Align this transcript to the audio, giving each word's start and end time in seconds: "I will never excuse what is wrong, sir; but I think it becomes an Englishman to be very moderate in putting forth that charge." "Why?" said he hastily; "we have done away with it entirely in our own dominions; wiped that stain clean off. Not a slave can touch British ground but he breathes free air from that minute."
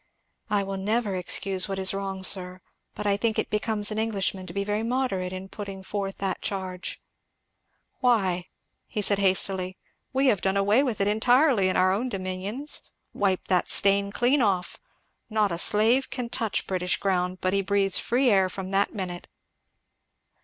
"I 0.49 0.63
will 0.63 0.77
never 0.77 1.13
excuse 1.15 1.69
what 1.69 1.77
is 1.77 1.93
wrong, 1.93 2.23
sir; 2.23 2.61
but 2.95 3.05
I 3.05 3.17
think 3.17 3.37
it 3.37 3.51
becomes 3.51 3.91
an 3.91 3.99
Englishman 3.99 4.47
to 4.47 4.53
be 4.53 4.63
very 4.63 4.81
moderate 4.81 5.31
in 5.31 5.47
putting 5.47 5.83
forth 5.83 6.17
that 6.17 6.41
charge." 6.41 6.99
"Why?" 7.99 8.47
said 8.99 9.19
he 9.19 9.25
hastily; 9.27 9.77
"we 10.11 10.25
have 10.25 10.41
done 10.41 10.57
away 10.57 10.81
with 10.81 11.01
it 11.01 11.07
entirely 11.07 11.69
in 11.69 11.77
our 11.77 11.91
own 11.91 12.09
dominions; 12.09 12.81
wiped 13.13 13.47
that 13.49 13.69
stain 13.69 14.11
clean 14.11 14.41
off. 14.41 14.79
Not 15.29 15.51
a 15.51 15.59
slave 15.59 16.09
can 16.09 16.29
touch 16.29 16.65
British 16.65 16.97
ground 16.97 17.37
but 17.39 17.53
he 17.53 17.61
breathes 17.61 17.99
free 17.99 18.31
air 18.31 18.49
from 18.49 18.71
that 18.71 18.95
minute." 18.95 19.27